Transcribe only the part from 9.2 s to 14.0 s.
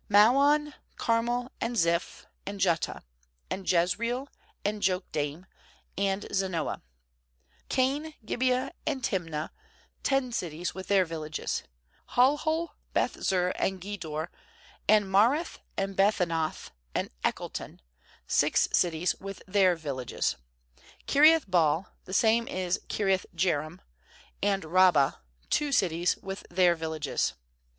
nah; ten cities ^with then: villages. 58Halhul, Beth ^ur, and